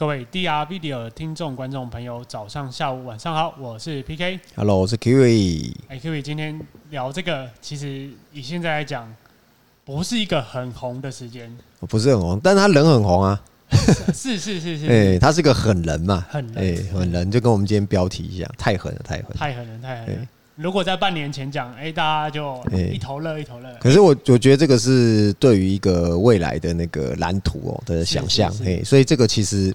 [0.00, 4.40] 各位 DR Video 的听众、观众朋友，早上、下午、晚上好，我是 PK。
[4.56, 5.74] Hello，我是 Kiwi。
[5.88, 9.14] 哎，Kiwi，今天聊这个，其实以现在来讲，
[9.84, 11.54] 不是一个很红的时间。
[11.80, 13.38] 不是很红，但他人很红啊。
[14.14, 14.86] 是是是是。
[14.88, 16.26] 哎，他是个狠人嘛。
[16.30, 16.56] 狠人。
[16.56, 19.34] 哎，狠人就跟我们今天标题一样，太狠了，太狠了。
[19.36, 20.26] 太狠了，太狠了。
[20.60, 23.68] 如果在半年前讲，哎，大家就一头热，一头热。
[23.80, 29.74] 可是我我觉得这个是对于一个未来的那个蓝图哦的想象，哎，所以这个其实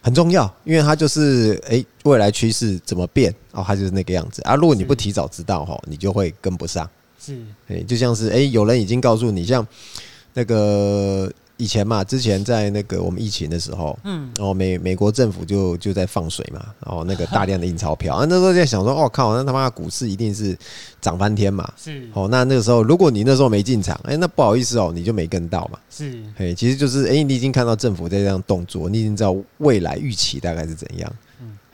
[0.00, 4.54] 很重要，因为它就是哎未来趋势怎么变哦，它就是那个样子啊。
[4.54, 6.88] 如果你不提早知道哈，你就会跟不上。
[7.20, 9.66] 是，哎，就像是哎有人已经告诉你，像
[10.32, 11.30] 那个。
[11.64, 20.54] 以前嘛，之前在那个我们疫情的时候，嗯，然后美美国政府就就在放水嘛，然后那个大量的印钞票， 啊，那时候在想说，哦靠，那他妈股市一定是
[21.00, 31.10] 涨翻天嘛，是，哦，那那个时候如果你那时候没进场，哎，那不好意思哦，你就没跟到嘛，是，哎，其实就是哎，你已经看到政府在这样动作，你已经知道未来预期大概是怎样。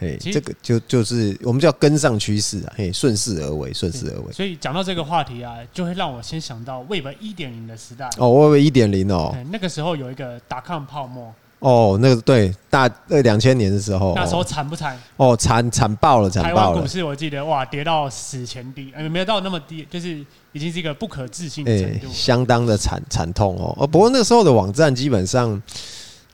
[0.01, 4.33] 哎，这个就就是我们叫跟上趋势啊，嘿，顺势而为，顺势而为。
[4.33, 8.09] 所以讲到这个话题啊，就会让我先想到 Web 一点零的时代。
[8.17, 11.31] 哦，Web 一点零哦，那个时候有一个打抗泡沫。
[11.59, 14.99] 哦，那个对，大呃两千年的时候，那时候惨不惨？
[15.19, 16.55] 哦，惨惨爆了，惨爆了。
[16.55, 23.77] 台湾股市我记得哇，跌到史前低，呃，没有到那么低，就是已经是一个不可置信的程度，相当的惨惨痛哦。
[23.79, 25.63] 呃，不过那个时候的网站基本上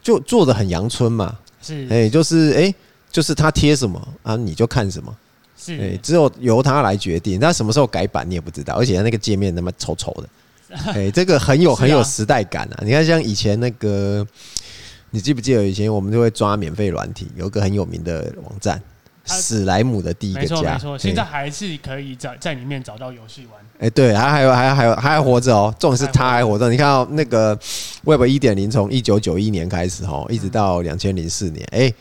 [0.01, 2.73] 就做的很阳春嘛，是，哎，就是哎。
[3.11, 5.17] 就是他贴什么啊，你就看什么，
[5.59, 7.41] 是，哎，只有由他来决定。
[7.41, 10.29] 他什么时候改版你也不知道，而且他那个界面那么丑丑的，
[10.93, 12.83] 哎，这个很有很有时代感啊！
[12.83, 14.27] 你看，像以前那个，
[15.11, 18.79] 你记不记得以前我们就会抓免费软体，有个很有名的网站，
[19.25, 23.55] 史莱姆的第一个家，没错没错，现在还是可以在在里面找到游戏玩。
[23.79, 26.69] 哎，对，还还有还还有还还活着哦，重点是他还活着。
[26.69, 27.59] 你看到那个
[28.05, 31.93] Web 一点零从一九九一年开始哦，一直到两千零四年，哎。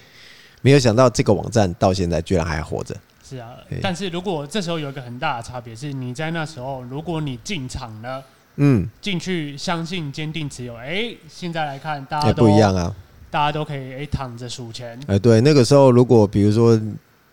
[0.66, 2.96] 没有想到这个网站到现在居然还活着。
[3.24, 3.50] 是啊，
[3.84, 8.24] 但是如果这时候有一个很大的差别是，你在那时候如果你进场了，
[8.56, 12.96] 嗯，进去相信坚定持有，哎，现在来看大家都不一样啊，
[13.30, 15.00] 大家都可以哎躺着数钱。
[15.06, 16.82] 哎，对，那个时候如果比如说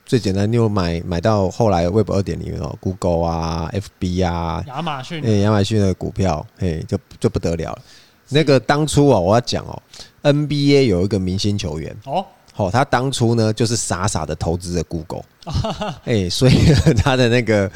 [0.05, 7.79] 最简单，你有买买到后来 Web 二点零哦，Google 啊，FB 啊，亚马逊，哎，亚马逊的股票，哎，就就不得了了。
[8.29, 9.83] 那个当初啊，我要讲哦
[10.23, 12.27] ，NBA 有一个明星球员哦。
[12.53, 15.23] 好，他当初呢就是傻傻的投资了 Google，
[16.05, 16.55] 哎，所以
[16.97, 17.71] 他的那个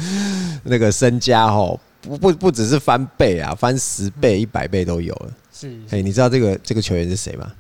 [0.62, 5.30] 那个身家哦，不不不只是翻倍啊，翻十倍、一百倍都有了。
[5.52, 7.50] 是，哎，你知道这个这个球员是谁吗？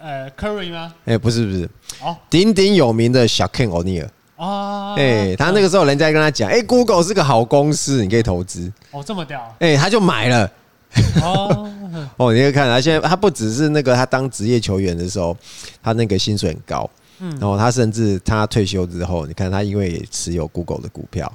[0.00, 0.92] 呃，Curry 吗？
[1.04, 1.68] 哎，不是不是，
[2.02, 4.08] 哦，鼎鼎有名的 Shaquille O'Neal。
[4.36, 8.72] 哦，哎，他那个时候人家跟他讲，哎，Google 是个好公司，你可以投资。
[8.90, 9.54] 哦，这么屌？
[9.60, 10.50] 哎，他就买了。
[11.22, 11.68] 哦。
[12.16, 15.36] 哦，你可以看他现在，他不只是那个，他当职业球员的时候，
[15.82, 16.88] 他那个薪水很高，
[17.20, 21.30] 嗯，然后他甚至他退休之后，你看他因为也持有 Google 的股票，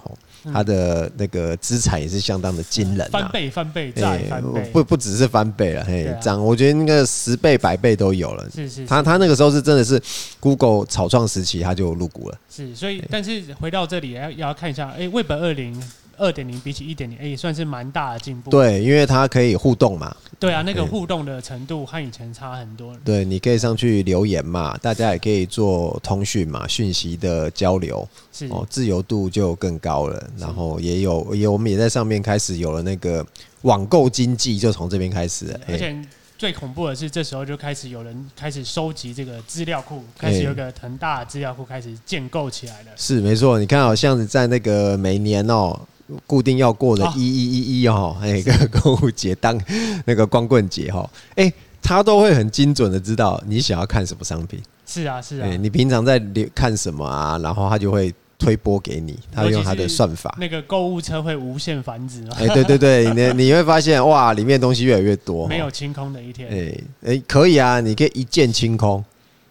[0.51, 10.01] 他的那个资产也是相当的惊人，翻倍翻倍再翻倍，不不只是翻倍了，嘿，涨，我觉得那个十倍百倍都有了，是是，他他那个时候是真的是
[10.39, 15.79] Google 草创时期他就入股了，是，所以但是回到这里要要看一下，哎，Web 二零。
[16.17, 18.49] 二点零比起一点零，哎，算是蛮大的进步。
[18.49, 20.15] 对，因为它可以互动嘛。
[20.39, 22.95] 对啊，那个互动的程度和以前差很多。
[23.03, 28.07] 对，你可以上去留言嘛，大家也可以做通讯嘛，讯息的交流。
[28.31, 30.29] 是哦，自由度就更高了。
[30.37, 33.25] 然后也有，也我们也在上面开始有了那个
[33.61, 35.59] 网购经济，就从这边开始了。
[35.67, 35.95] 而且
[36.37, 42.91] 最恐怖的是，这时候就开始有人开始收集这个资料库，开始有个很大的资料库开始建构起来了。
[42.95, 45.79] 是没错，你看，好像是在那个每年哦。
[46.25, 49.59] 固定要过的一一一一哈，那个 购物节当
[50.05, 51.51] 那个光棍节哈，哎，
[51.81, 54.61] 他都会很精准的知道你想要看什么商品。
[54.85, 55.47] 是啊，是啊。
[55.57, 56.17] 你平常在
[56.55, 57.37] 看什么啊？
[57.39, 60.33] 然后他就会推播给你，他会用他的算法。
[60.39, 62.23] 那个购物车会无限繁殖。
[62.37, 66.47] 哎，对对对，你 你会发现哇，里面东西越来越多，没有清空的一天。
[66.49, 69.03] 哎哎，可以啊，你可以一键清空。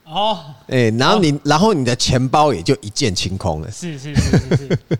[0.05, 0.39] 哦。
[0.69, 3.71] 哎，然后你然后你的钱包也就一键清空了。
[3.71, 4.79] 是是是是是。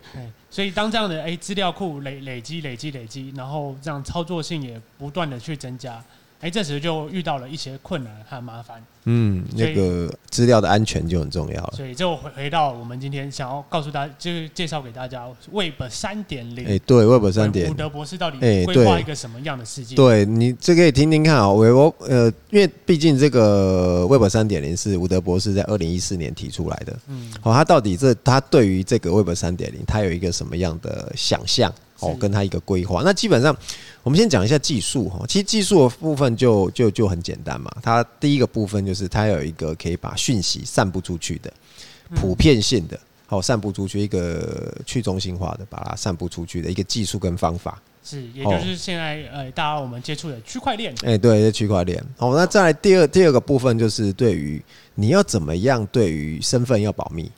[0.57, 6.03] 所以当这样的哎资料库累累积累积累积，然后这样操作性也不断的去增加。
[6.47, 8.81] 哎，这时就遇到了一些困难和麻烦。
[9.07, 11.73] 嗯，那个资料的安全就很重要了。
[11.77, 16.65] 所以就回回到我们今天想要告诉大家，就是介绍给大家 Web 三点零。
[16.65, 17.73] 哎，对，Web 三点零。
[17.73, 19.97] 伍德博士到底规划一个什么样的世界？
[19.97, 21.49] 对，你这可以听听看啊。
[21.49, 26.97] 我呃，因为毕竟这个 Web 三点零是伍德博士在二零一四年提出来的。
[27.09, 27.33] 嗯。
[27.41, 31.75] 好，他到底这他对于这个 Web 三点零，他有一个什么样的想象？
[32.01, 33.03] 哦，跟他一个规划。
[33.05, 33.57] 那基本上，
[34.03, 35.25] 我们先讲一下技术哈。
[35.27, 37.71] 其实技术的部分就就就很简单嘛。
[37.83, 41.53] 它第一个部分就是它有一个可以把讯息散布出去的
[42.15, 47.81] 普遍性的，好散布出去一个去中心化的把它散布出去的一个技术跟方法。
[48.05, 50.95] 是，也就是现在呃，大家我们接触的区块链。
[51.03, 52.01] 哎，对，区块链。
[52.17, 54.63] 好，那再来第二第二个部分就是对于
[54.95, 57.29] 你要怎么样对于身份要保密。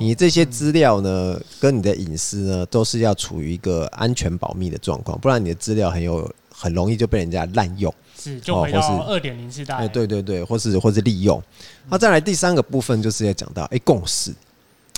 [0.00, 9.76] 你这些资料呢，跟你的隐私呢，都是要处于一个安全保密的状况，不然你的资料很有很容易就被人家滥用，是就回到二点零时代。
[9.76, 11.40] 哎，对对对，或是或是利用。
[11.88, 14.34] 那再来第三个部分就是要讲到哎共识，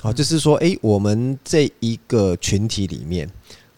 [0.00, 3.30] 好，就是说哎我们这一个群体里面，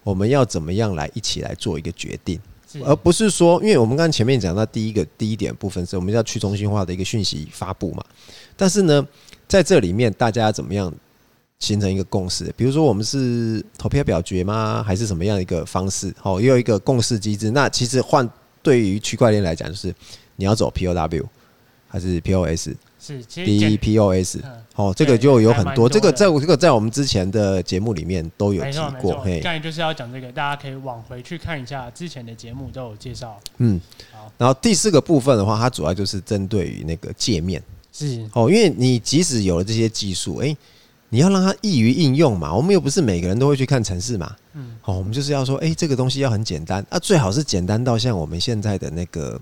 [0.05, 2.39] 我们要怎么样来一起来做一个决定，
[2.85, 8.05] 而不是说，因为我们刚刚前面讲到第一个第一点部分是我们要去中心化的一个讯息发布嘛，
[8.57, 9.05] 但是呢。
[9.53, 10.91] 在这里面，大家怎么样
[11.59, 12.51] 形成一个共识？
[12.57, 14.83] 比如说，我们是投票表决吗？
[14.83, 16.11] 还是什么样一个方式？
[16.19, 17.51] 好，也有一个共识机制。
[17.51, 18.27] 那其实换
[18.63, 19.95] 对于区块链来讲，就是
[20.37, 21.25] 你要走 POW
[21.87, 22.71] 还是 POS？
[22.99, 24.41] 是 DPoS。
[24.75, 25.87] 哦，这个就有很多。
[25.87, 29.21] 这个在这个在我们之前的节目里面都有提过。
[29.21, 33.39] 嘿，刚才就是要讲这个，大家可以往回去看一下之前的节目都有介绍。
[33.59, 33.79] 嗯，
[34.13, 34.33] 好。
[34.39, 37.63] 然后第四个部分的话，它主要就是针对于那个界面。
[37.93, 40.57] 是哦，因为你即使有了这些技术，哎，
[41.11, 42.53] 你要让它易于应用嘛。
[42.55, 44.35] 我们又不是每个人都会去看城市嘛。
[44.55, 49.41] 嗯，哦，我们就是要说，哎，这个东西要很简单啊，最好是简单到像我们现在的那个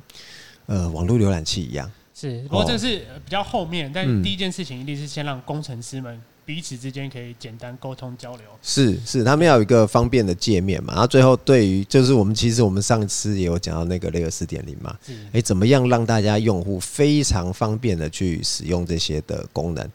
[0.67, 1.91] 呃网络浏览器一样。
[2.14, 6.20] 是，不过这是比较后面，但第一件事情一定是先让工程师们。
[6.50, 10.93] 彼此之间可以简单沟通交流，是是，他们要有一个方便的界面嘛。
[10.94, 14.99] 然后最后对于就是我们其实我们上次也有讲到那个 Layer 四点零嘛，
[15.32, 19.88] 哎，怎么样让大家用户非常方便的去使用这些的功能？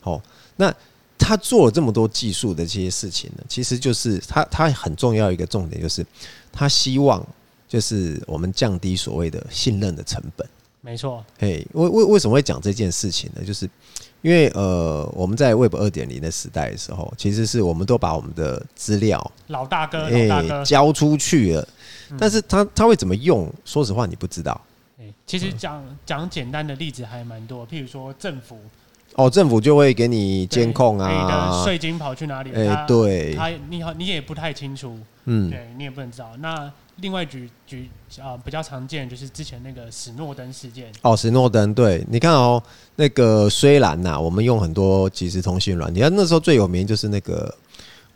[0.00, 0.20] 好，
[0.56, 0.74] 那
[1.16, 6.04] 他做了这么多技术的这些事情呢，其实就是他他很重要一个重点就是
[6.50, 7.24] 他希望
[7.68, 10.44] 就是我们降低所谓的信任的成本。
[10.80, 13.44] 没错，哎，为为为什么会讲这件事情呢？
[13.44, 13.70] 就是
[14.22, 21.68] 因为呃，我们在 Web 二点零的时代的时候，其实是我们都把我们的资料老大哥老大哥交出去了，
[22.18, 23.50] 但是他他会怎么用？
[23.64, 24.60] 说实话，你不知道。
[25.26, 28.58] 其实讲讲简单的例子还蛮多，譬如说政府
[29.14, 32.52] 哦，政府就会给你监控啊，你的税金跑去哪里？
[32.52, 36.70] 哎，对，他你好，你也不太清楚，嗯，对你也不能知道那。
[37.00, 37.88] 另外举举
[38.20, 40.92] 啊，比较常见就是之前那个史诺登事件。
[41.02, 42.62] 哦，史诺登，对，你看哦，
[42.96, 47.54] 那个虽然呐，我们用很多即时通讯软件，那时候最有名就是那个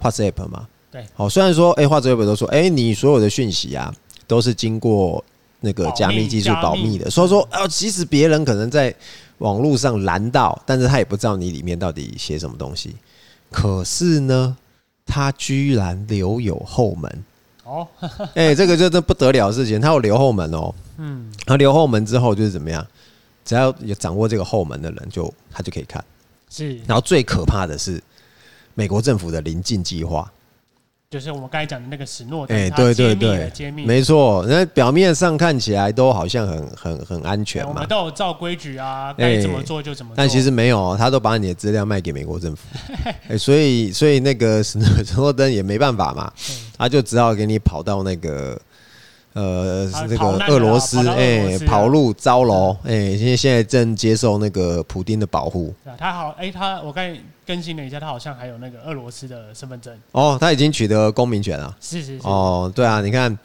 [0.01, 0.67] WhatsApp 嘛。
[0.91, 1.05] 对。
[1.15, 3.95] 好，虽然说哎，WhatsApp 都说哎，你所有的讯息啊，
[4.27, 5.25] 都是经过
[5.61, 8.95] 那个加密技术保密的，所以说啊，即使别人可能在
[9.39, 12.95] 网络上拦到，但是他也不知道你里面到底写什么东西。
[13.51, 14.57] 可是呢，
[15.07, 17.25] 他居然留有后门。
[17.65, 17.87] 哦，
[18.35, 20.75] 哎，这个就是不得了的事情，他有留后门哦。
[20.99, 22.87] 嗯，他留后门之后就是怎么样？
[23.45, 26.03] 只要有掌握这个后门的人，就他就可以看。
[26.49, 28.03] 是，然后最可怕的是
[28.75, 30.31] 美国政府的临近计划。
[31.11, 34.45] 就是我们刚才讲的那个史诺，哎，对对对，没错。
[34.49, 40.17] 那表面上看起来都好像很很很安全嘛，我们都有照规矩啊，该怎么做就怎么做。
[40.17, 42.67] 但其实没有，他都把你的资料卖给美国政府，
[43.29, 44.79] 哎，所以所以那个史
[45.17, 46.33] 诺登也没办法嘛，
[46.77, 48.61] 他就只好给你跑到那个。
[49.35, 55.75] 呃，是这个俄罗斯，哎，跑路招楼，哎，现在现在正接受那个普丁的保护。
[55.99, 57.05] 他好，哎，他我刚
[57.45, 59.93] 更新了一下，他好像还有那个俄罗斯的身份证。
[60.13, 61.77] 哦，他已经取得公民权了。
[61.81, 62.27] 是是是。
[62.27, 63.37] 哦，对啊，你看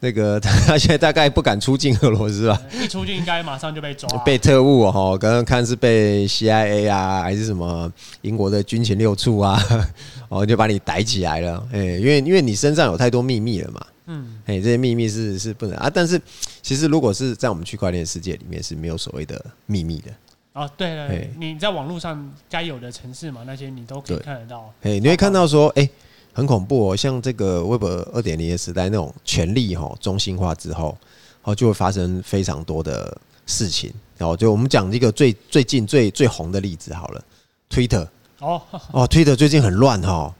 [0.00, 2.58] 那个 他现在大概不敢出境俄罗斯吧？
[2.72, 4.08] 一出境应该马上就被抓。
[4.24, 7.92] 被特务哦，刚刚看是被 CIA 啊，还是什么
[8.22, 9.62] 英国的军情六处啊，
[10.30, 11.62] 哦，就把你逮起来了。
[11.70, 13.80] 哎，因为因为你身上有太多秘密了嘛。
[14.06, 16.20] 嗯，哎，这些秘密是是不能啊，但是
[16.60, 20.10] 其实如果是在我们区块链世界里面是没有所谓的秘密的。
[20.52, 24.72] 哦，对了，你在网络上该有的城市嘛，那些你都可以看得到。
[24.82, 25.88] 哎，你会看到说，哎，
[26.32, 30.96] 很恐怖哦，像这个 Web 二点零的时代那种权力哈中心化之后，
[31.42, 33.92] 哦，就会发生非常多的事情。
[34.16, 37.24] 然后就我们讲一个最最近最最红的例子好了
[37.68, 38.06] ，Twitter。
[38.38, 40.32] 哦哦，Twitter 最近很乱哈。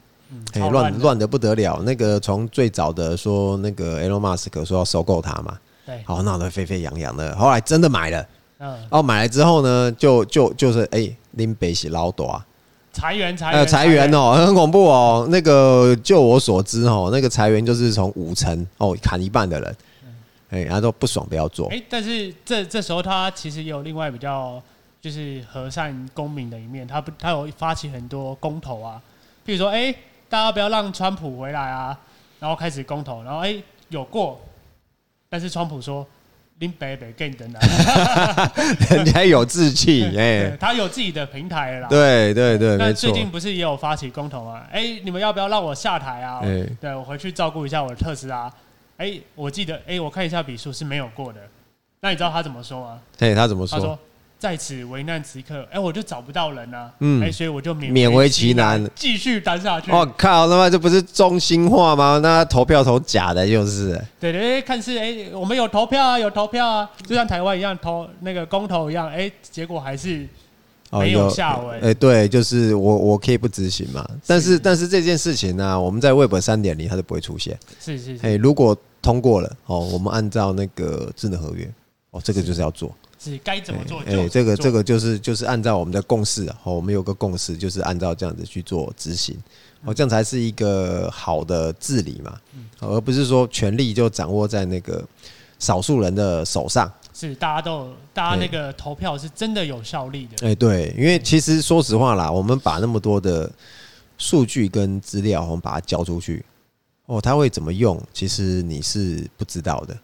[0.54, 1.82] 哎，乱乱的不得了！
[1.84, 7.34] 那个从最早的说那个 Elon Musk 说要收购它嘛，对，好闹得沸沸扬扬的。
[7.36, 8.26] 后来真的买了，
[8.58, 12.46] 嗯，哦，买来之后呢，就就就是哎，林北是老多啊，
[12.92, 15.26] 裁员裁员裁员哦，很恐怖哦。
[15.28, 19.76] 那个就我所知哦，那个裁员就是从五成哦砍一半的人，
[20.50, 21.68] 哎，然后都不爽不要做。
[21.68, 24.62] 哎，但是这这时候他其实也有另外比较
[25.00, 29.02] 就是和善公民的一面，他不他有发起很多公投啊，
[29.44, 29.94] 比如说哎。
[30.34, 31.96] 大家不要让川普回来啊！
[32.40, 34.40] 然后开始公投，然后哎、欸、有过，
[35.28, 36.04] 但是川普说。
[36.58, 37.60] 林北北更等等，
[38.88, 41.88] 人家有志气哎，他有自己的平台了啦。
[41.88, 44.62] 对对对，那最近不是也有发起公投吗？
[44.70, 46.38] 哎、欸，你们要不要让我下台啊？
[46.44, 48.46] 欸、对，我回去照顾一下我的特斯拉。
[48.98, 51.40] 哎、欸，我记得，哎、欸，我看一下笔数是没有过的。
[52.00, 53.00] 那你知道他怎么说吗？
[53.18, 53.76] 对，他怎么说？
[53.76, 53.98] 他说。
[54.44, 59.90] 在此危难时刻，哎、欸，我就找不到人了、啊，嗯，哎、欸，所以我就勉勉为其难，继续待下去。
[59.90, 62.20] 我靠，他妈这不是中心化吗？
[62.22, 63.92] 那投票投假的，就是。
[64.20, 70.28] 对对对，看是哎、欸，我们有投票啊，有投票啊，就像台湾一样投那个公投一样，哎、欸，结果还是
[70.90, 71.80] 没有下文。
[71.80, 77.58] 哎、欸，对，就是我我可以不执行嘛，但是，是但是这件事情呢、啊，我们在 Web 三点零它就不会出现。
[77.80, 78.26] 是是是。
[78.26, 81.66] 哎，如果通过了哦，我们按照那个智能合约
[82.10, 82.94] 哦，这个就是要做。
[83.24, 84.00] 是该怎么做？
[84.00, 89.34] 哎、欸，这个这个就是就是按照我们的共识哦，我们有个共识，就是按照这样子去做执行，
[89.82, 92.38] 哦，这样才是一个好的治理嘛，
[92.80, 95.02] 而不是说权力就掌握在那个
[95.58, 96.92] 少数人的手上。
[97.14, 100.46] 是，大家都大家那个投票是真的有效力的。
[100.46, 103.50] 哎、欸，对，因为其实说实话啦，我们把那么多的
[104.18, 106.44] 数据跟资料，我们把它交出去，
[107.06, 107.98] 哦，他会怎么用？
[108.12, 109.96] 其实你是不知道的。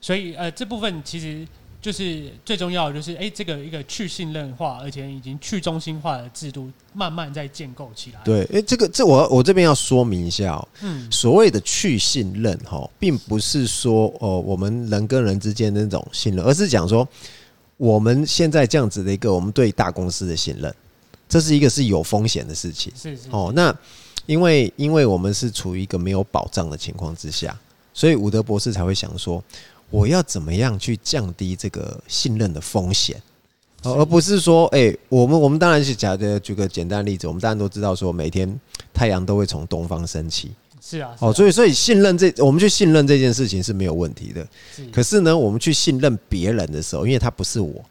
[0.00, 1.46] 所以呃，这部分其实。
[1.80, 8.20] 就是最重要的，就是哎，这个一个去信任化，而且已经去中心化的制度，慢慢在建构起来。
[8.24, 10.68] 对，哎，这个这我我这边要说明一下哦。
[10.82, 17.06] 嗯，所谓的去信任哈，并不是说哦，我们人跟人之间的那种信任，而是讲说
[17.76, 20.74] 我们现在这样子的一个我们对大公司的信任，
[21.28, 22.92] 这是一个是有风险的事情。
[22.96, 23.28] 是是。
[23.30, 23.72] 哦，那
[24.26, 27.56] 因为因为我们是处于一个没有保障的情况之下，
[27.94, 29.40] 所以伍德博士才会想说。
[29.90, 33.20] 我要怎么样去降低这个信任的风险，
[33.82, 36.38] 而不是说，哎，我们我们当然是假的。
[36.40, 38.58] 举个简单的例子，我们当然都知道说，每天
[38.92, 40.50] 太阳都会从东方升起。
[40.80, 41.14] 是啊。
[41.20, 44.46] 哦，所以所以信任这，我们去信任这件事情是没有问题的。
[44.92, 47.84] 可是呢，我们去信任别人的时候，因为他不是我，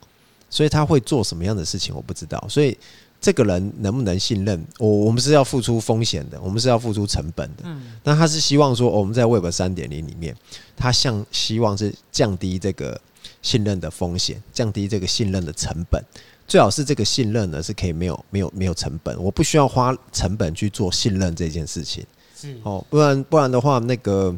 [0.50, 2.44] 所以他会做什么样的事情我不知道。
[2.50, 2.78] 所以
[3.20, 7.64] 这个人能不能信任我，我们是要付出风险的，我们是要付出成本的。
[7.64, 7.94] 嗯。
[8.04, 10.36] 那他是希望说，我们在 Web 三点零里面。
[10.76, 13.02] 他像希望是降低这个
[13.42, 16.04] 信任的风险，降低这个信任的成本，
[16.48, 22.06] 最好是这个信任呢是可以没有没有没有成本，我不需要花成本去做信任这件事情，
[22.40, 24.36] 是哦，不然不然的话，那个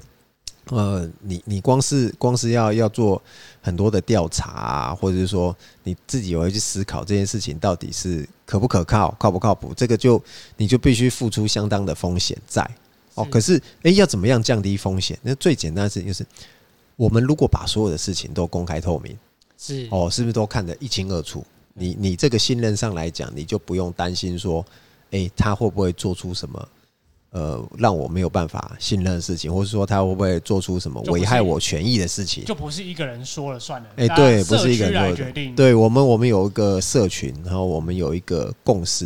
[0.70, 3.22] 呃，你你光是光是要要做
[3.62, 10.22] 很多的调查啊，或者是说你自己也会去思考这件事情到底是可不可靠、靠不靠谱，这个就
[10.58, 12.70] 你就必须付出相当的风险在。
[13.16, 15.18] 哦，可是，哎，要怎么样降低风险？
[15.22, 16.26] 那最简单的事情就是，
[16.96, 19.18] 我们如果把所有的事情都公开透明，
[19.58, 21.46] 是哦，是不是都看得一清二楚？
[21.74, 24.66] 你你这个信任上来讲，你就不用担心说，
[25.12, 26.66] 哎，他会不会做出什么
[27.32, 32.44] 呃让我没有办法信任的事情，或是说他会不会做出什么危害我权益的事情？
[32.46, 33.88] 就不是一个人说了算了。
[33.98, 35.56] 哎，对，不是一个人决定。
[35.56, 39.06] 对我们，我们有一个社群，然后我们有一个共识。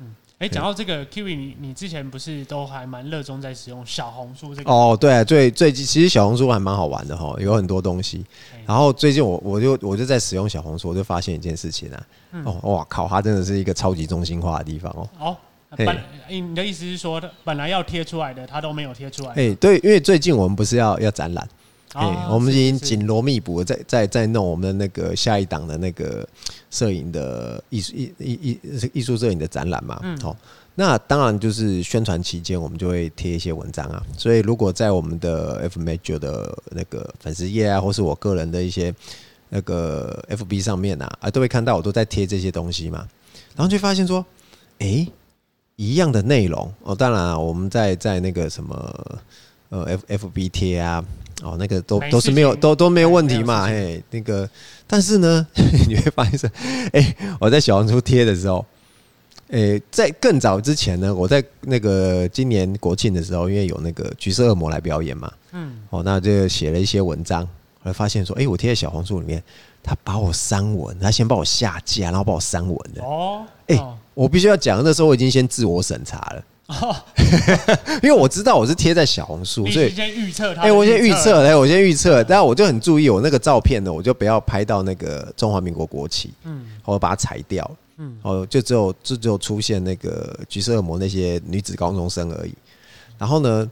[0.00, 4.68] 嗯哎，讲到这个，Kiwi，你你之前不是都还蛮热衷在使用小红书这个？
[4.72, 8.26] 哦，对啊，最最近其实小红书还蛮好玩的哈，有很多东西。
[8.66, 12.06] 然后最近我我就我就在使用小红书，我就发现一件事情啊，
[12.44, 15.08] 哦哇靠，它真的是一个超级中心化的地方哦。
[15.20, 15.36] 哦，
[15.76, 15.98] 本
[16.28, 19.30] 你的意思是说，本来要贴出来的，他都没有贴出来？
[19.34, 21.48] 哎，对，因为最近我们不是要要展览。
[21.94, 26.26] 哎，我们已经紧锣密鼓在在在弄我们的那个下一档的那个
[26.70, 28.60] 摄影的艺术艺艺艺
[28.94, 30.00] 艺术摄影的展览嘛。
[30.02, 30.16] 嗯。
[30.18, 30.34] 好，
[30.74, 34.02] 那当然就是宣传期间，我们就会贴一些文章啊。
[34.16, 38.94] 所以如果在我们的 F Major 的那个粉丝页啊，或是我个人的一些
[39.50, 43.06] 那个 FB 上面啊，啊，都会看到我都在贴这些东西嘛。
[43.54, 44.24] 然后就发现说，
[44.78, 45.06] 哎，
[45.76, 46.94] 一样的内容哦。
[46.94, 49.20] 当然啊，我们在在那个什么
[49.70, 51.04] 呃 F FB 贴啊。
[51.42, 54.48] 哦，那个都都是没有，都都没有问题嘛，嘿，那个，
[54.86, 55.44] 但是呢，
[55.88, 56.48] 你会发现说，
[56.92, 58.64] 哎，我在小红书贴的时候，
[59.50, 69.42] 哎，在更早之前呢，我在那个今年国庆的时候，因为有那个橘色恶魔来表演嘛，嗯，哦，那就写了一些文章，后来发现说，哎，我贴在小红书里面，
[69.82, 73.76] 他把我删文，他先把我下架，然后把我删文的，哦，哎，
[74.14, 76.44] 我必须要讲，那时候我已经先自我审查了。
[76.68, 76.96] 哦，
[78.02, 80.62] 因为我知道我是贴在小红书，所以先预测他。
[80.62, 92.54] 哎，我先预测，哎，我先预测，但我就很注意，我那个照片呢，我就不要拍到那个中华民国国旗，嗯，我把它裁掉，嗯，哦，就只有就只有出现那个橘色恶魔那些女子高中生而已。
[93.18, 93.70] 然后呢，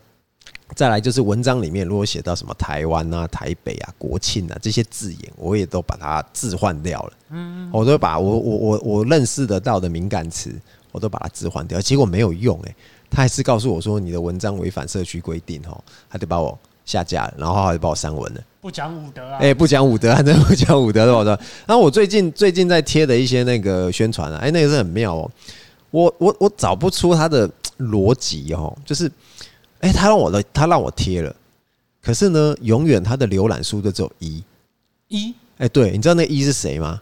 [0.75, 10.55] 再来就是文章里面如果写到什么台湾啊、台北啊、国庆啊这些字眼，我也都把它置换掉了，嗯，我都把我我我我认识得到的敏感词。
[10.93, 12.77] 我都把它置换掉，结果没有用哎、欸，
[13.09, 18.41] 他还是告诉我说你的文章违反社区规定哦，他就把我下架了，然后他就把我删文了。
[18.61, 19.39] 不讲武德啊！
[19.41, 21.31] 哎，不讲武德， 真的不讲武德的我说。
[21.65, 25.31] 然后我最近最近在贴的一些那个宣传啊，哎，那个是很妙哦。
[25.93, 27.49] 我我我找不出他的
[27.79, 29.09] 逻辑哦，就是，
[29.81, 31.35] 哎，他让我的他让我贴了，
[32.01, 34.43] 可是呢，永远他的浏览数就只有一。
[35.09, 35.35] 一？
[35.59, 37.01] 哎，对，你知道那一是谁吗？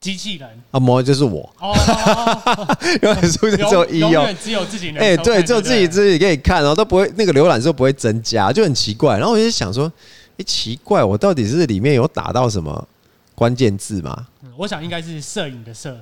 [0.00, 1.48] 机器人啊，模就是我。
[1.58, 1.74] 哦，
[3.02, 4.90] 浏览数就只有一哦，只有自己。
[4.96, 9.18] 哎，对，只有自己自己可以看，然后都不会那个浏览数不会增加，就很奇怪。
[9.18, 9.92] 然后我就想说。
[10.38, 12.88] 哎奇怪，我到底是里面有打到什么
[13.34, 14.26] 关键字吗？
[14.42, 15.94] 嗯，我想应该是摄影的摄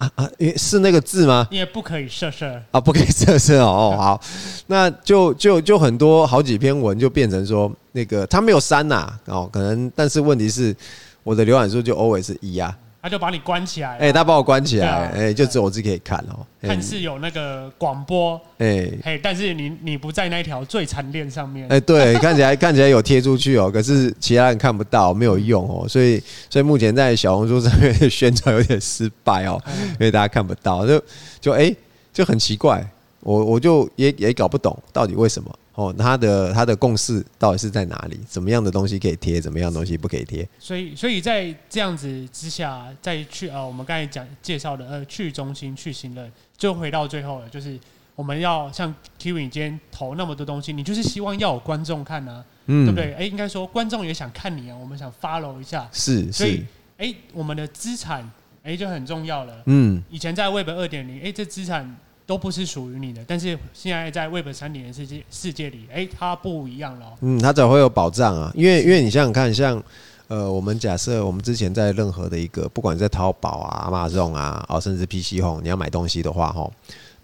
[0.00, 1.46] 啊啊，是那个字吗？
[1.50, 3.94] 因为不可以色色啊，不可以色色哦。
[3.98, 4.20] 好，
[4.66, 10.74] 那就就就很多好几篇文就变成说那个他没有删呐哦，可能但是问题是
[11.22, 12.74] 我的浏览数就 always 是一啊。
[13.02, 16.46] 他就把你关起来，哎，他把我关起来，哎，就只有我自己可以看哦。
[16.62, 29.58] 看似有那个广播，哎，嘿，但是你你不在那条最惨链上面，哎，对， 看起来看起来有贴出去哦，可是其他人看不到，没有用哦，所以所以目前在小红书上面的宣传有点失败哦，
[29.92, 31.02] 因为大家看不到，就
[31.40, 31.74] 就哎
[32.12, 32.86] 就很奇怪，
[33.20, 35.58] 我我就也也搞不懂到底为什么。
[35.74, 38.18] 哦，他的他的共识到底是在哪里？
[38.28, 40.46] 怎么样的东西可以贴，怎么样的东西不可以贴？
[40.58, 47.78] 所以，所以在这样子之下，再去呃，我们刚才讲介绍的呃，去中心、去信任，就回到最后了，就是
[48.14, 53.14] 我们要像 Kiwi 今天投那么多东西，你就是希望要有观众看啊，嗯，对不对？
[53.14, 56.66] 哎、欸，应该说观众也想看你啊，我们想 follow 一下，是，是，所以
[56.98, 58.30] 哎、欸，我们的资产
[58.64, 61.96] 哎就很重要了，嗯，以前在 Web 二点零，哎，这资产。
[62.30, 67.06] 都不是属于你的，但是现在在 Web 三点零世界世界里，哎、它不一样了。
[67.22, 69.82] 嗯，它才会有保障啊，因为因为你想想看，像
[70.28, 76.70] 呃，我们假设我们之前在任何的一个，不管在淘宝啊、Amazon 啊，哦，甚至 PC Home，你要买东西的话，哈，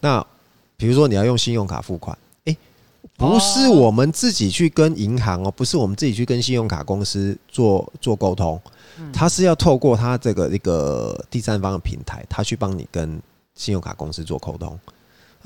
[0.00, 0.26] 那
[0.76, 2.56] 比如说你要用信用卡付款，哎、
[3.16, 8.60] 不是我们自己去跟银行哦，不是我们自己去跟信用卡公司做做沟通，
[9.12, 13.22] 它是要透过它这个一个第三方的平台，它去帮你跟
[13.54, 14.76] 信用卡公司做沟通。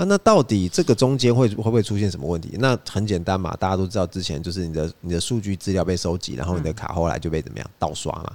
[0.00, 2.56] 啊，那到底这个中间会会不会出现什么问题？
[2.58, 8.32] 那很简单嘛，大家都知道，之前就是你的你的数据资料被收集，然后你的卡后来就被怎么样盗刷嘛。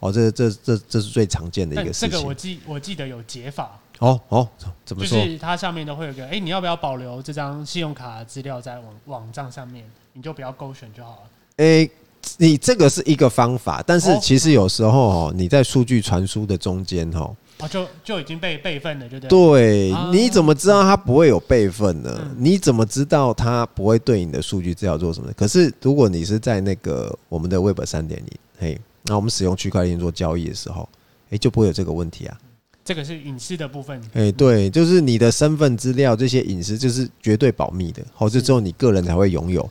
[0.00, 2.10] 哦，这这这这是最常见的一个事情。
[2.10, 3.80] 这个我记我记得有解法。
[4.00, 4.46] 哦哦，
[4.84, 5.18] 怎么说？
[5.18, 9.84] 就是它上面都会有个，哎，你要不要保留这张信用卡资料在网网站上面？
[10.12, 11.30] 你就不要勾选就好了。
[11.56, 11.88] 哎，
[12.36, 17.34] 你这个是一个方法，但是其实有时候哦，你在数据传输的中间哦。
[17.58, 19.90] 啊，就就已经被备份了，对不对？
[19.90, 22.30] 对，你怎么知道它不会有备份呢？
[22.36, 25.32] 你怎么知道它不会对你的数据资料做什么？
[25.36, 30.88] 可是如果你是在那个我们的 Web 三点零，嘿，那我们使用区块链做交易的时候，
[31.30, 32.38] 哎，就不会有这个问题啊。
[32.84, 34.00] 这个是隐私的部分。
[34.12, 39.68] 哎，对，就是你的身份资料这些隐私就是绝对保密的，好，这只有你个人才会拥有。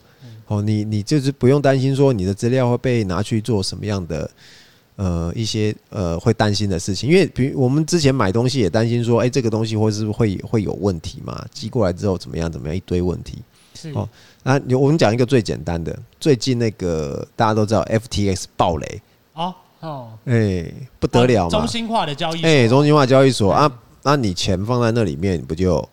[0.47, 4.29] 哦，你你就是不用担心说你的资料会被拿去做什么样的。
[4.97, 11.45] 呃，一些呃会担心的事情，因为比如我们之前买东西也担心说，哎、欸，这个东西会是会会有问题嘛？
[11.51, 13.37] 寄过来之后怎么样怎么样，一堆问题。
[13.75, 14.09] 是哦，
[14.41, 19.01] 那我们讲一个最简单的，最近那个大家都知道 FTX 爆雷
[19.33, 25.87] 哦哦，哎、欸，不得了嘛，中心化的交易所，哎、欸，中心化交易所啊，那你钱放在那里面，不就？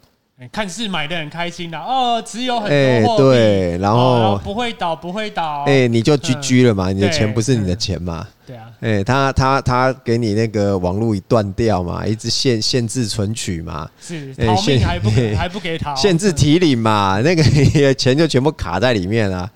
[0.51, 17.43] 看似买的很开心的哦，只有很多货币，对，然后不会倒，不会倒，哎，你就 GG 了嘛，你的钱不是你的钱嘛，对啊，哎，他他他给你那个网络一断掉嘛，一直限限制存取嘛，是逃命还不 还不给逃，限制提领嘛，那个
[17.95, 19.49] 钱就全部卡在里面了，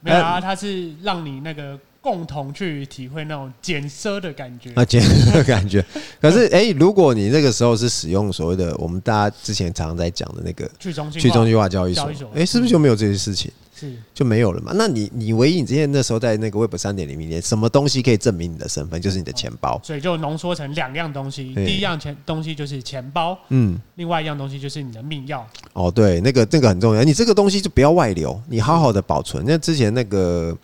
[0.00, 1.78] 没有啊，他是让你那个。
[2.08, 5.84] 共同去体会那种减奢的感觉啊，减奢的感觉。
[6.22, 13.52] 可是，哎、欸，如果你那个时候是使用所谓的我们大家之前常常在讲的那个去中心去中心化交易所，哎、欸，是不是就没有这些事情？
[13.78, 14.72] 是就没有了嘛？
[14.74, 19.00] 那你你唯一你之前那时候在那个 Web 三点零里面，什么东西可以证明你的身份？
[19.00, 19.78] 就是你的钱包。
[19.84, 25.42] 所以就浓缩成两样东西，第一样钱东西就是钱包，嗯，另外一样东西就是你的命钥。
[25.74, 29.44] 哦，对，那个那个很重要，你这个东西就不要外流，你好好的保存。
[29.46, 30.56] 那之前那个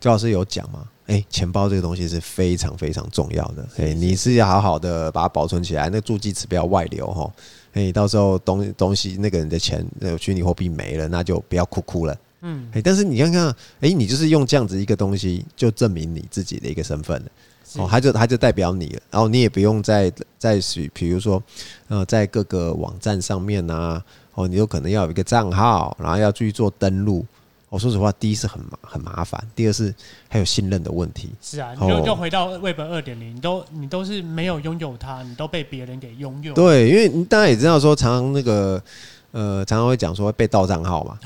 [0.00, 0.88] 周老师有讲吗？
[1.06, 3.68] 哎，钱包这个东西是非常非常重要的。
[3.76, 7.30] 哎，你是要好好的把它保存起来，那助记词不要外流哈。
[7.72, 12.16] 哎，到时候东东西那个人的钱，那个虚拟货币没了，那就不要哭哭了。
[12.42, 17.30] 嗯，哎，但是你看看，哎，你就是用这样子一个东西，就证明你自己的一个身份了。
[17.76, 21.42] 哦，它就它就代表你了，然后你也不用再再去，比如说，
[21.88, 24.02] 呃，在各个网站上面啊，
[24.34, 27.26] 哦，你有可能要有一个账号，然后要去做登录。
[27.70, 29.94] 我说实话，第一是很麻很麻烦，第二是
[30.28, 31.30] 还有信任的问题。
[31.40, 36.52] 是啊，你就就回到 Web 二点零，你都你都是没有拥有它，你都被别人给拥有。
[36.52, 38.82] 对，因为你大家也知道说，常常那个
[39.30, 41.16] 呃，常常会讲说被盗账号嘛，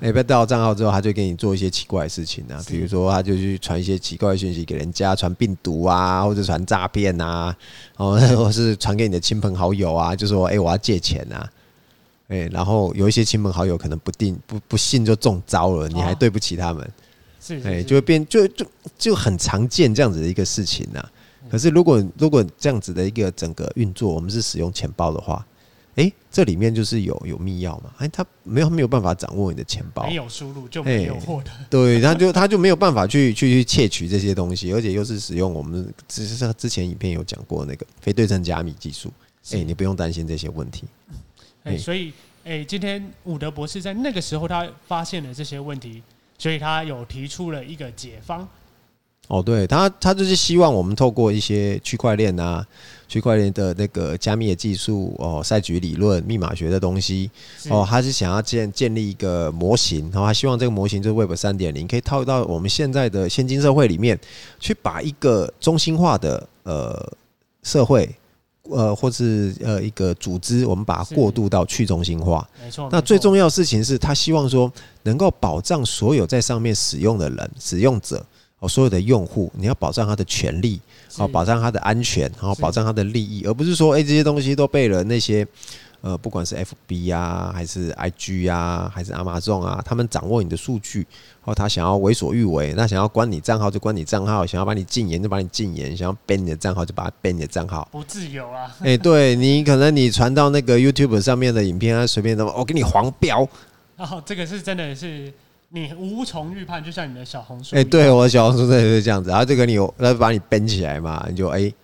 [0.00, 7.56] 哎、欸，被盗账号之后，他就给你做一些奇怪的事情啊，比如说他就去传一些奇怪的讯息给人家，传病毒啊，或者传诈骗啊，
[7.96, 11.50] 哦， 或是传给你的亲朋好友啊，就说哎、欸，我要借钱啊，
[12.28, 16.92] 哎、欸，然后有一些亲朋好友可能不定不不信就中招了，你还对不起他们，
[17.40, 18.66] 是，哎，就会变就就
[18.98, 21.10] 就很常见这样子的一个事情啊。
[21.50, 25.46] 可是如果如果这样子的一个整个运作，我们是使用钱包的话。
[25.96, 27.84] 哎、欸，这里面就是有有密钥嘛？
[27.98, 31.66] 哎、欸，他没有没有办法掌握你的钱包，没有输入就没有获得、欸。
[31.70, 39.08] 对，他就他就没有办法去去去窃取这些东西，而且又是使用我们只是之前影片有讲过那个非对称加密技术。
[39.52, 40.82] 哎、欸，你不用担心这些问题。
[41.64, 42.12] 哎、欸，所以
[42.44, 46.02] 哎、欸，今天伍德博士在那个时候他发现了这些问题，
[46.38, 48.46] 所以他有提出了一个解方。
[49.28, 52.62] 哦，对他，他就是希望我们透过一些区块链啊，
[53.08, 57.30] 区块链的那个加密的技术哦，赛局理论、密码学的东西
[57.70, 64.20] 哦，他是想要建建立一个模型，然后他希望这个模型就是 Web 三点零，可以套到我们现在的现今社会里面，
[64.60, 67.12] 去把一个中心化的呃
[67.62, 68.14] 社会
[68.70, 72.48] 呃或是呃一个组织，我们把它过渡到去中心化。
[72.62, 72.88] 没错。
[72.90, 74.72] 那最重要的事情是他希望说，
[75.02, 78.24] 能够保障所有在上面使用的人、使用者
[78.60, 78.68] 哦。
[78.68, 80.80] 所有的用户，你要保障他的权利，
[81.18, 85.46] 哦保障他的安全，然后保障他的利益，而不是说，哎，这些东西都被了那些，
[86.04, 91.06] 呃，不管是 FB 啊，还是 IG 啊，还是 Amazon 啊，他们掌握你的数据，
[91.40, 98.70] 或他想要为所欲为，那想要关你账号就关你账号，想要把你禁言就把你禁言，想要 ban 你的账号就把它 ban 你的账号，不自由啊！
[98.80, 103.48] 哎，对你可能你传到那个 YouTube 上面的影片啊，随便的，我给你黄标，
[103.96, 105.32] 哦，这个是真的是。
[105.70, 107.74] 你无从预判，就像你的小红书。
[107.74, 109.30] 哎，对，我的小红书真的是这样子。
[109.30, 111.74] 然后这个你有，那把你编起来嘛，你就哎、欸，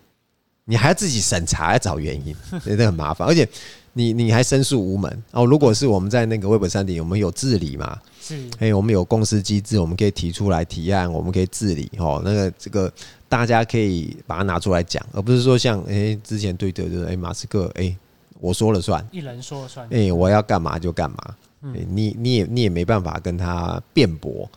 [0.66, 2.32] 你还要自己审查，要找原因，
[2.64, 3.26] 真的很麻烦。
[3.26, 3.48] 而且
[3.92, 5.44] 你你还申诉无门哦。
[5.44, 7.98] 如果是我们在那个 Web 三点，我们有治理嘛？
[8.20, 8.48] 是。
[8.58, 12.20] 哎，我们有公司机制，我们可以提出来提案，我们可以治理哦。
[12.24, 12.92] 那个这个
[13.28, 17.96] 大家可以把它拿出来讲，而不是说像哎、欸、之前对的就是哎马斯克哎、欸、
[18.40, 19.86] 我说了算，一人说了算。
[19.90, 21.34] 哎，我要干嘛就干嘛。
[21.62, 24.50] 欸、你你也你也没办法跟他辩驳，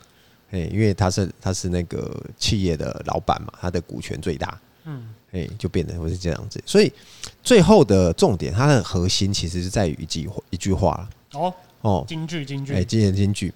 [0.52, 6.64] 哎，因为他是他是那个企业的老板嘛，他的股权最大，嗯，哎，就变得会是这样子。
[6.66, 6.90] 所以
[7.44, 11.10] 最后的重点，它的核心其实是在于一句一句话了。
[11.40, 13.54] 哦哦，京剧京剧，哎，今天金句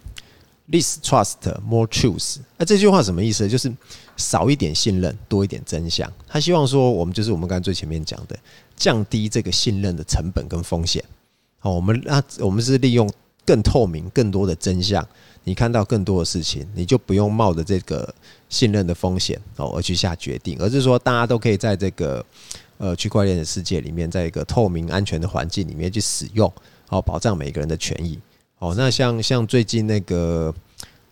[0.70, 2.40] ，Less trust, more truth。
[2.58, 3.48] 那这句话什么意思？
[3.48, 3.72] 就是
[4.18, 6.12] 少一点信任，多一点真相。
[6.28, 8.38] 他希望说，我们就是我们刚才最前面讲的，
[8.76, 11.02] 降低这个信任的成本跟风险。
[11.60, 13.10] 好，我们那我们是利用。
[13.48, 15.08] 更透明、更多的真相，
[15.46, 18.14] 你看到更多的事情，你就不用冒着这个
[18.50, 22.24] 信任的风险哦而去下决定，而是说大家都可以在这个
[22.78, 26.52] 呃区块链的世界里面，在一个透明、安全的环境里面去使用，
[26.90, 28.20] 好保障每个人的权益。
[28.60, 30.54] 哦，那像像最近那个，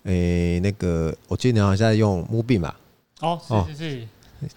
[0.03, 2.79] 诶、那个我记得你好像在用 MoonBeam 吧？
[3.21, 4.07] 哦，是是是，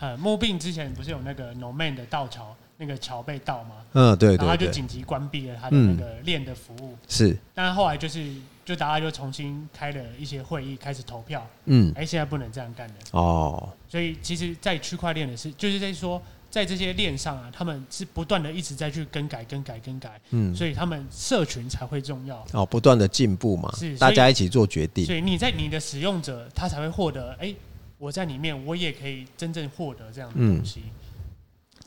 [0.01, 2.57] 呃，MoonBeam 之前不是有那个 Nomad 的盗桥？
[2.81, 7.37] 那个桥被盗嘛，嗯，对，然后他就紧急关闭了他的那个链的服务，是。
[7.53, 8.33] 但后来就是，
[8.65, 13.69] 就大家就重新开了一些会议，开始投票，嗯，哎，现在不能这样干了，哦。
[13.89, 27.53] 所以其实，在区块链的是，就是在说，在这些链上啊，他们是不断的一直在去更改、更改、更改，嗯，所以他们社群才会重要，哦，不断的进步嘛，是，大家一起做决定，所以你在你的使用者，他才会获得，哎，
[27.99, 30.85] 我在里面，我也可以真正获得这样的东西。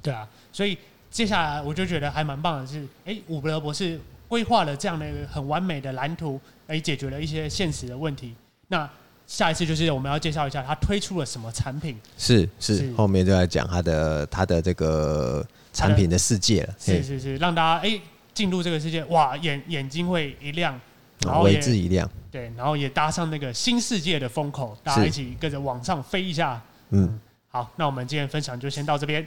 [0.01, 0.77] 对啊，所以
[1.09, 8.33] 接下来我就觉得还蛮棒的是，哎，伍德博士规划了这样的一个很完美的蓝图，哎，解决了一些现实的问题。
[8.69, 8.89] 那
[9.27, 11.97] 下一次就是我们要介绍一下他推出了什么产品。
[12.17, 16.73] 是是，是后面就要讲他的他的这个产品的世界了。
[16.79, 17.99] 是是是，让大家哎
[18.33, 20.79] 进入这个世界，哇，眼眼睛会一亮，
[21.25, 22.09] 然后为之一亮。
[22.31, 26.61] 对，然后也搭上那个新世界的风口，大家一起跟着往上飞一下。
[26.91, 29.25] 嗯，好，那我们今天分享就先到这边。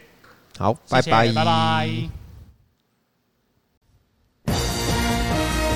[0.59, 2.24] 好，谢谢拜拜，拜拜。